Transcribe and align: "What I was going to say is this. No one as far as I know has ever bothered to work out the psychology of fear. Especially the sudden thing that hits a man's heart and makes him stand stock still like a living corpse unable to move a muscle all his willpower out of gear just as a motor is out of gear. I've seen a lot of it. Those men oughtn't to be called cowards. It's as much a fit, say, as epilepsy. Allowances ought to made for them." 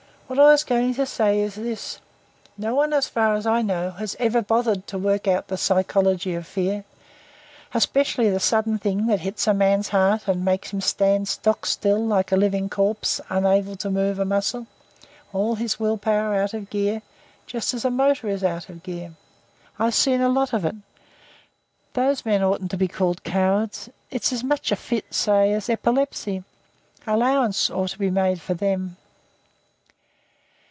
"What 0.27 0.39
I 0.39 0.51
was 0.51 0.63
going 0.63 0.93
to 0.93 1.05
say 1.05 1.41
is 1.41 1.55
this. 1.55 1.99
No 2.57 2.73
one 2.73 2.93
as 2.93 3.09
far 3.09 3.35
as 3.35 3.45
I 3.45 3.61
know 3.61 3.91
has 3.91 4.15
ever 4.17 4.41
bothered 4.41 4.87
to 4.87 4.97
work 4.97 5.27
out 5.27 5.49
the 5.49 5.57
psychology 5.57 6.33
of 6.35 6.47
fear. 6.47 6.85
Especially 7.73 8.29
the 8.29 8.39
sudden 8.39 8.77
thing 8.79 9.07
that 9.07 9.19
hits 9.19 9.45
a 9.45 9.53
man's 9.53 9.89
heart 9.89 10.29
and 10.29 10.45
makes 10.45 10.71
him 10.71 10.79
stand 10.79 11.27
stock 11.27 11.65
still 11.65 11.99
like 12.01 12.31
a 12.31 12.37
living 12.37 12.69
corpse 12.69 13.19
unable 13.27 13.75
to 13.75 13.89
move 13.89 14.19
a 14.19 14.23
muscle 14.23 14.67
all 15.33 15.55
his 15.55 15.81
willpower 15.81 16.33
out 16.35 16.53
of 16.53 16.69
gear 16.69 17.01
just 17.45 17.73
as 17.73 17.83
a 17.83 17.91
motor 17.91 18.29
is 18.29 18.41
out 18.41 18.69
of 18.69 18.83
gear. 18.83 19.15
I've 19.77 19.93
seen 19.95 20.21
a 20.21 20.29
lot 20.29 20.53
of 20.53 20.63
it. 20.63 20.75
Those 21.91 22.23
men 22.23 22.41
oughtn't 22.41 22.71
to 22.71 22.77
be 22.77 22.87
called 22.87 23.25
cowards. 23.25 23.89
It's 24.09 24.31
as 24.31 24.45
much 24.45 24.71
a 24.71 24.77
fit, 24.77 25.13
say, 25.13 25.51
as 25.51 25.69
epilepsy. 25.69 26.45
Allowances 27.05 27.69
ought 27.69 27.89
to 27.89 28.11
made 28.11 28.39
for 28.39 28.53
them." 28.53 28.95